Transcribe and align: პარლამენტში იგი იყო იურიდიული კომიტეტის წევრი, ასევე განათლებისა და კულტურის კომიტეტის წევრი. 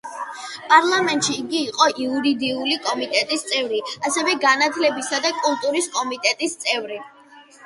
პარლამენტში 0.69 1.35
იგი 1.41 1.59
იყო 1.65 1.89
იურიდიული 2.05 2.77
კომიტეტის 2.87 3.45
წევრი, 3.51 3.83
ასევე 4.11 4.35
განათლებისა 4.47 5.21
და 5.27 5.35
კულტურის 5.45 5.93
კომიტეტის 6.01 6.59
წევრი. 6.67 6.99